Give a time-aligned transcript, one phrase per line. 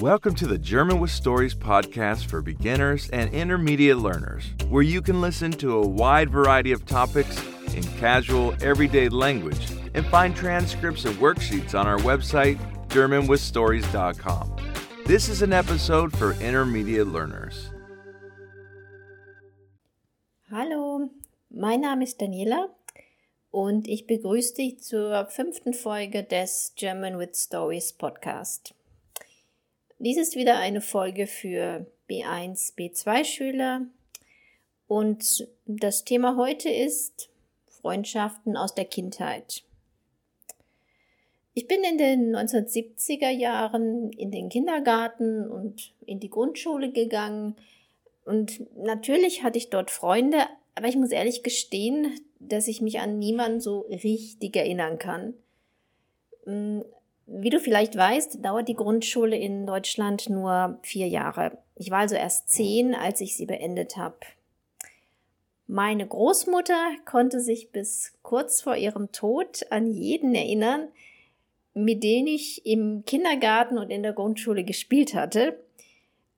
[0.00, 5.20] Welcome to the German with Stories podcast for beginners and intermediate learners, where you can
[5.20, 7.36] listen to a wide variety of topics
[7.74, 14.56] in casual, everyday language and find transcripts and worksheets on our website, GermanWithStories.com.
[15.04, 17.72] This is an episode for intermediate learners.
[20.48, 21.10] Hallo,
[21.50, 22.68] mein Name ist Daniela
[23.50, 28.77] und ich begrüße dich zur fünften Folge des German with Stories Podcast.
[30.00, 33.80] Dies ist wieder eine Folge für B1, B2 Schüler
[34.86, 37.30] und das Thema heute ist
[37.66, 39.64] Freundschaften aus der Kindheit.
[41.52, 47.56] Ich bin in den 1970er Jahren in den Kindergarten und in die Grundschule gegangen
[48.24, 53.18] und natürlich hatte ich dort Freunde, aber ich muss ehrlich gestehen, dass ich mich an
[53.18, 55.34] niemanden so richtig erinnern kann.
[57.30, 61.58] Wie du vielleicht weißt, dauert die Grundschule in Deutschland nur vier Jahre.
[61.76, 64.16] Ich war also erst zehn, als ich sie beendet habe.
[65.66, 70.88] Meine Großmutter konnte sich bis kurz vor ihrem Tod an jeden erinnern,
[71.74, 75.62] mit denen ich im Kindergarten und in der Grundschule gespielt hatte.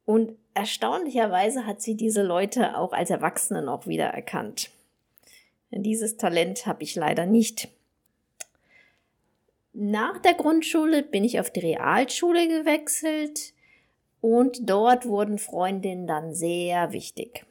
[0.05, 4.71] Und erstaunlicherweise hat sie diese Leute auch als Erwachsene noch wiedererkannt.
[5.71, 7.69] Dieses Talent habe ich leider nicht.
[9.83, 13.55] Nach der Grundschule bin ich auf die Realschule gewechselt
[14.21, 17.47] und dort wurden Freundinnen dann sehr wichtig.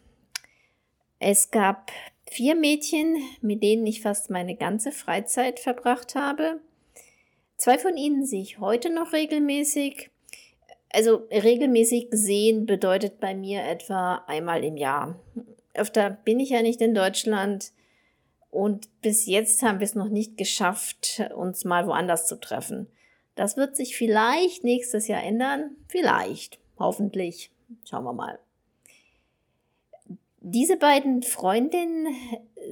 [1.17, 1.91] Es gab
[2.29, 6.59] vier Mädchen, mit denen ich fast meine ganze Freizeit verbracht habe.
[7.57, 10.11] Zwei von ihnen sehe ich heute noch regelmäßig.
[10.93, 15.19] Also regelmäßig sehen bedeutet bei mir etwa einmal im Jahr.
[15.73, 17.71] Öfter bin ich ja nicht in Deutschland.
[18.51, 22.87] Und bis jetzt haben wir es noch nicht geschafft, uns mal woanders zu treffen.
[23.35, 25.75] Das wird sich vielleicht nächstes Jahr ändern.
[25.87, 26.59] Vielleicht.
[26.77, 27.51] Hoffentlich.
[27.85, 28.39] Schauen wir mal.
[30.41, 32.07] Diese beiden Freundinnen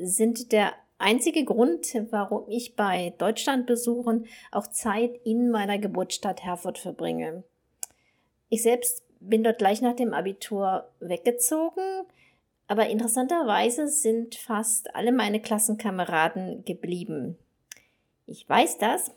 [0.01, 7.43] sind der einzige Grund, warum ich bei Deutschlandbesuchen auch Zeit in meiner Geburtsstadt Herford verbringe.
[8.49, 12.05] Ich selbst bin dort gleich nach dem Abitur weggezogen,
[12.67, 17.37] aber interessanterweise sind fast alle meine Klassenkameraden geblieben.
[18.25, 19.11] Ich weiß das,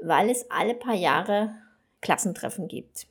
[0.00, 1.54] weil es alle paar Jahre
[2.00, 3.06] Klassentreffen gibt.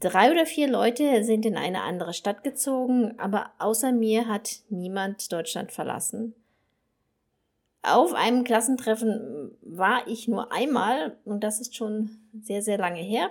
[0.00, 5.30] Drei oder vier Leute sind in eine andere Stadt gezogen, aber außer mir hat niemand
[5.30, 6.34] Deutschland verlassen.
[7.82, 13.30] Auf einem Klassentreffen war ich nur einmal und das ist schon sehr, sehr lange her.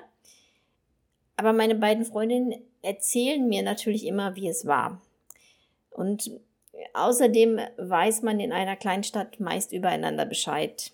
[1.35, 5.01] Aber meine beiden Freundinnen erzählen mir natürlich immer, wie es war.
[5.89, 6.31] Und
[6.93, 10.91] außerdem weiß man in einer Kleinstadt meist übereinander Bescheid.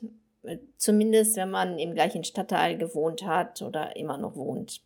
[0.77, 4.81] Zumindest, wenn man im gleichen Stadtteil gewohnt hat oder immer noch wohnt.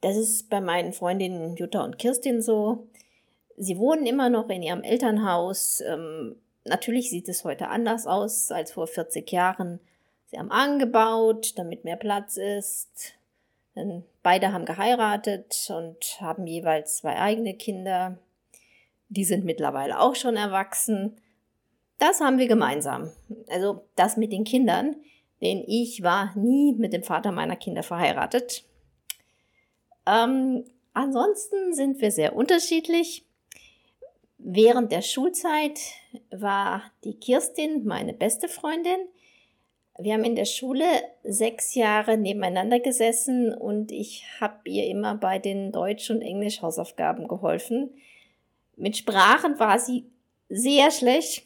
[0.00, 2.86] Das ist bei meinen Freundinnen Jutta und Kirstin so.
[3.56, 5.82] Sie wohnen immer noch in ihrem Elternhaus.
[5.86, 9.78] Ähm, natürlich sieht es heute anders aus als vor 40 Jahren.
[10.26, 13.14] Sie haben angebaut, damit mehr Platz ist.
[14.22, 18.18] Beide haben geheiratet und haben jeweils zwei eigene Kinder.
[19.08, 21.20] Die sind mittlerweile auch schon erwachsen.
[21.98, 23.12] Das haben wir gemeinsam.
[23.48, 24.96] Also das mit den Kindern,
[25.40, 28.64] denn ich war nie mit dem Vater meiner Kinder verheiratet.
[30.06, 33.24] Ähm, ansonsten sind wir sehr unterschiedlich.
[34.38, 35.78] Während der Schulzeit
[36.30, 39.00] war die Kirstin meine beste Freundin.
[40.02, 40.84] Wir haben in der Schule
[41.24, 47.90] sechs Jahre nebeneinander gesessen und ich habe ihr immer bei den Deutsch- und Englisch-Hausaufgaben geholfen.
[48.76, 50.06] Mit Sprachen war sie
[50.48, 51.44] sehr schlecht,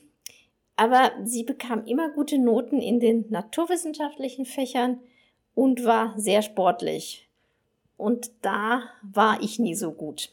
[0.76, 5.00] aber sie bekam immer gute Noten in den naturwissenschaftlichen Fächern
[5.56, 7.28] und war sehr sportlich.
[7.96, 10.30] Und da war ich nie so gut.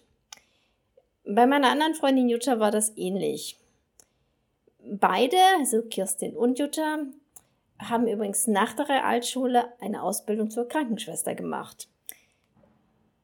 [1.25, 3.57] Bei meiner anderen Freundin Jutta war das ähnlich.
[4.83, 6.99] Beide, also Kirstin und Jutta,
[7.89, 11.87] haben übrigens nach der Realschule eine Ausbildung zur Krankenschwester gemacht.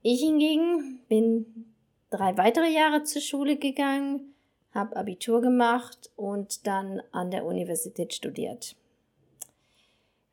[0.02, 1.74] Ich hingegen bin
[2.10, 4.34] drei weitere Jahre zur Schule gegangen,
[4.74, 8.76] habe Abitur gemacht und dann an der Universität studiert.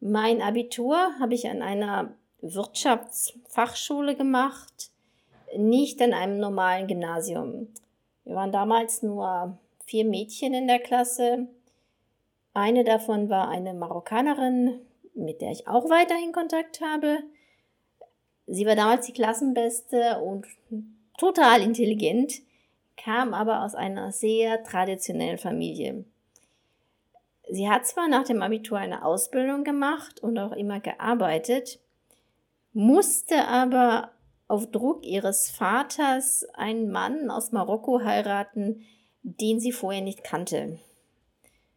[0.00, 4.90] Mein Abitur habe ich an einer Wirtschaftsfachschule gemacht,
[5.56, 7.68] nicht an einem normalen Gymnasium.
[8.24, 11.48] Wir waren damals nur vier Mädchen in der Klasse
[12.54, 14.80] eine davon war eine Marokkanerin,
[15.14, 17.18] mit der ich auch weiterhin Kontakt habe.
[18.46, 20.46] Sie war damals die Klassenbeste und
[21.18, 22.34] total intelligent,
[22.96, 26.04] kam aber aus einer sehr traditionellen Familie.
[27.50, 31.80] Sie hat zwar nach dem Abitur eine Ausbildung gemacht und auch immer gearbeitet,
[32.72, 34.10] musste aber
[34.48, 38.84] auf Druck ihres Vaters einen Mann aus Marokko heiraten,
[39.22, 40.78] den sie vorher nicht kannte.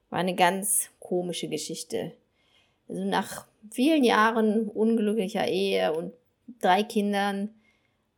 [0.10, 2.14] War eine ganz komische Geschichte.
[2.88, 6.14] Also nach vielen Jahren unglücklicher Ehe und
[6.62, 7.50] drei Kindern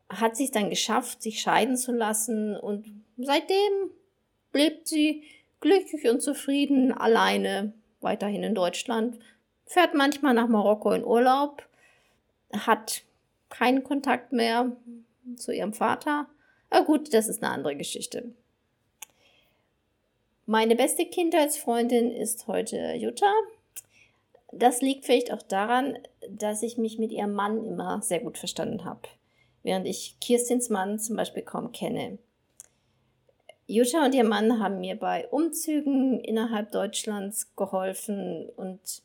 [0.09, 2.85] hat sie es dann geschafft, sich scheiden zu lassen und
[3.17, 3.91] seitdem
[4.53, 5.23] lebt sie
[5.61, 9.19] glücklich und zufrieden alleine weiterhin in Deutschland,
[9.65, 11.63] fährt manchmal nach Marokko in Urlaub,
[12.53, 13.03] hat
[13.49, 14.71] keinen Kontakt mehr
[15.35, 16.27] zu ihrem Vater.
[16.69, 18.31] Aber gut, das ist eine andere Geschichte.
[20.51, 23.31] Meine beste Kindheitsfreundin ist heute Jutta.
[24.51, 28.83] Das liegt vielleicht auch daran, dass ich mich mit ihrem Mann immer sehr gut verstanden
[28.83, 29.01] habe,
[29.61, 32.17] während ich Kirstins Mann zum Beispiel kaum kenne.
[33.67, 39.03] Jutta und ihr Mann haben mir bei Umzügen innerhalb Deutschlands geholfen und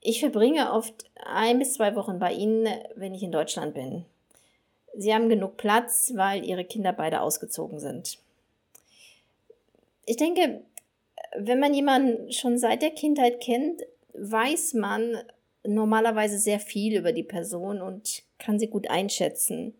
[0.00, 4.06] ich verbringe oft ein bis zwei Wochen bei ihnen, wenn ich in Deutschland bin.
[4.96, 8.18] Sie haben genug Platz, weil ihre Kinder beide ausgezogen sind.
[10.06, 10.62] Ich denke,
[11.36, 13.82] wenn man jemanden schon seit der Kindheit kennt,
[14.14, 15.16] weiß man
[15.64, 19.74] normalerweise sehr viel über die Person und kann sie gut einschätzen.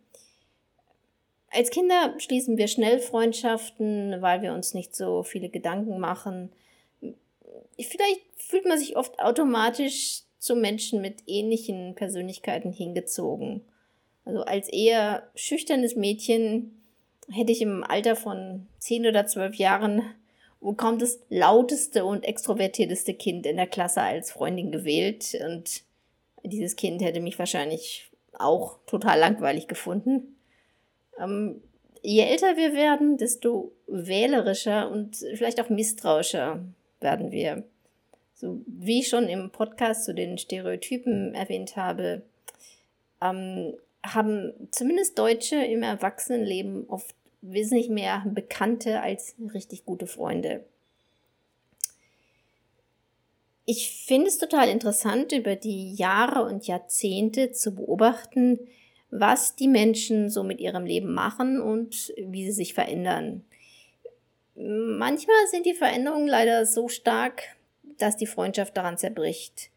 [1.51, 6.53] Als Kinder schließen wir schnell Freundschaften, weil wir uns nicht so viele Gedanken machen.
[7.77, 13.63] Vielleicht fühlt man sich oft automatisch zu Menschen mit ähnlichen Persönlichkeiten hingezogen.
[14.25, 16.83] Also als eher schüchternes Mädchen
[17.31, 20.03] hätte ich im Alter von zehn oder zwölf Jahren
[20.61, 25.37] wohl kaum das lauteste und extrovertierteste Kind in der Klasse als Freundin gewählt.
[25.47, 25.83] Und
[26.45, 30.37] dieses Kind hätte mich wahrscheinlich auch total langweilig gefunden.
[31.19, 31.63] Ähm,
[32.03, 36.63] je älter wir werden, desto wählerischer und vielleicht auch misstrauischer
[37.01, 37.65] werden wir.
[38.35, 42.23] So wie ich schon im Podcast zu den Stereotypen erwähnt habe,
[43.21, 50.65] ähm, haben zumindest Deutsche im Erwachsenenleben oft wesentlich mehr Bekannte als richtig gute Freunde.
[53.65, 58.59] Ich finde es total interessant, über die Jahre und Jahrzehnte zu beobachten,
[59.11, 63.45] was die Menschen so mit ihrem Leben machen und wie sie sich verändern.
[64.57, 67.43] Manchmal sind die Veränderungen leider so stark,
[67.99, 69.71] dass die Freundschaft daran zerbricht.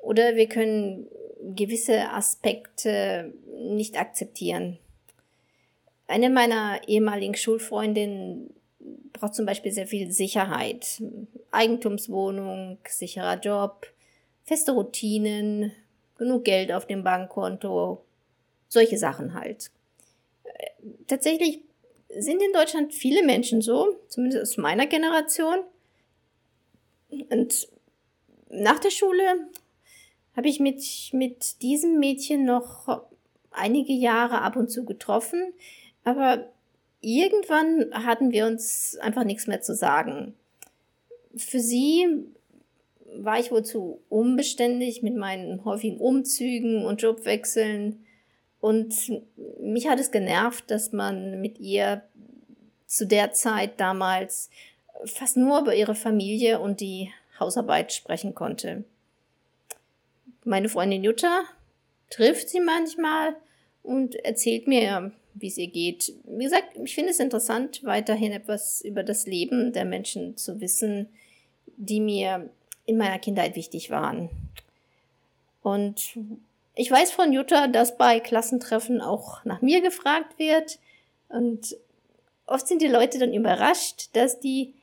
[0.00, 1.08] Oder wir können
[1.54, 4.78] gewisse Aspekte nicht akzeptieren.
[6.06, 8.52] Eine meiner ehemaligen Schulfreundinnen
[9.12, 11.02] braucht zum Beispiel sehr viel Sicherheit.
[11.50, 13.86] Eigentumswohnung, sicherer Job,
[14.44, 15.72] feste Routinen,
[16.16, 18.04] genug Geld auf dem Bankkonto,
[18.68, 19.70] solche Sachen halt.
[21.06, 21.60] Tatsächlich
[22.14, 25.60] sind in Deutschland viele Menschen so, zumindest aus meiner Generation,
[27.30, 27.68] und
[28.48, 29.22] nach der Schule
[30.36, 30.82] habe ich mit,
[31.12, 33.02] mit diesem Mädchen noch
[33.50, 35.52] einige Jahre ab und zu getroffen,
[36.04, 36.48] aber
[37.00, 40.34] irgendwann hatten wir uns einfach nichts mehr zu sagen.
[41.36, 42.26] Für sie
[43.14, 48.04] war ich wohl zu unbeständig mit meinen häufigen Umzügen und Jobwechseln.
[48.60, 48.94] Und
[49.60, 52.02] mich hat es genervt, dass man mit ihr
[52.86, 54.50] zu der Zeit damals
[55.04, 57.10] fast nur über ihre Familie und die
[57.40, 58.84] Hausarbeit sprechen konnte.
[60.44, 61.42] Meine Freundin Jutta
[62.10, 63.34] trifft sie manchmal
[63.82, 66.12] und erzählt mir, wie es ihr geht.
[66.24, 71.08] Wie gesagt, ich finde es interessant, weiterhin etwas über das Leben der Menschen zu wissen,
[71.76, 72.50] die mir
[72.86, 74.30] in meiner Kindheit wichtig waren.
[75.62, 76.18] Und
[76.74, 80.78] ich weiß von Jutta, dass bei Klassentreffen auch nach mir gefragt wird.
[81.28, 81.76] Und
[82.46, 84.74] oft sind die Leute dann überrascht, dass die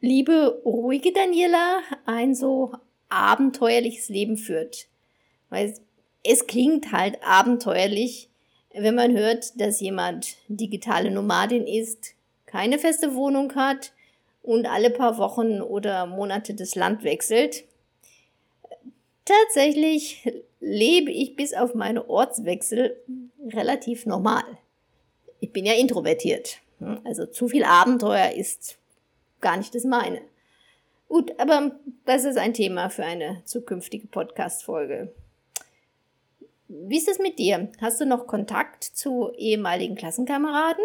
[0.00, 2.72] liebe, ruhige Daniela ein so
[3.08, 4.88] abenteuerliches Leben führt.
[5.48, 5.74] Weil
[6.24, 8.28] es klingt halt abenteuerlich,
[8.78, 12.14] wenn man hört, dass jemand digitale Nomadin ist,
[12.46, 13.92] keine feste Wohnung hat
[14.42, 17.64] und alle paar Wochen oder Monate das Land wechselt.
[19.24, 22.96] Tatsächlich lebe ich bis auf meine Ortswechsel
[23.48, 24.44] relativ normal.
[25.40, 26.58] Ich bin ja introvertiert.
[27.04, 28.78] Also zu viel Abenteuer ist
[29.40, 30.20] gar nicht das meine.
[31.08, 35.12] Gut, aber das ist ein Thema für eine zukünftige Podcast-Folge.
[36.68, 37.70] Wie ist es mit dir?
[37.80, 40.84] Hast du noch Kontakt zu ehemaligen Klassenkameraden?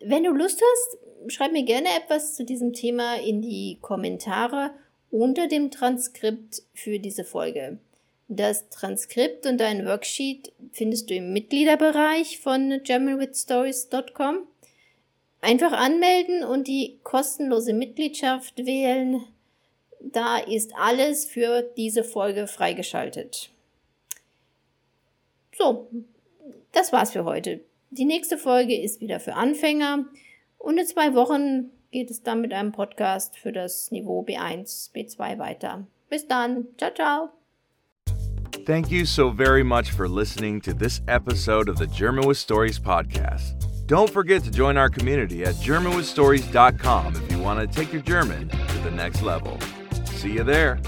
[0.00, 4.72] Wenn du Lust hast, schreib mir gerne etwas zu diesem Thema in die Kommentare
[5.10, 7.78] unter dem Transkript für diese Folge.
[8.26, 14.46] Das Transkript und ein Worksheet findest du im Mitgliederbereich von germanwithstories.com.
[15.40, 19.22] Einfach anmelden und die kostenlose Mitgliedschaft wählen.
[20.00, 23.50] Da ist alles für diese Folge freigeschaltet.
[25.60, 25.90] So,
[26.72, 27.60] das war's für heute.
[27.90, 30.06] Die nächste Folge ist wieder für Anfänger
[30.56, 35.38] und in zwei Wochen geht es dann mit einem Podcast für das Niveau B1, B2
[35.38, 35.86] weiter.
[36.08, 36.68] Bis dann.
[36.78, 37.28] Ciao, ciao.
[38.64, 42.78] Thank you so very much for listening to this episode of the German with Stories
[42.78, 43.54] podcast.
[43.86, 48.48] Don't forget to join our community at GermanWithStories.com if you want to take your German
[48.48, 49.58] to the next level.
[50.06, 50.80] See you there.